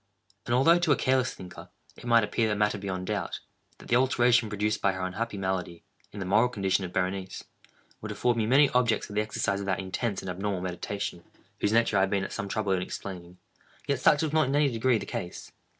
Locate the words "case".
15.05-15.51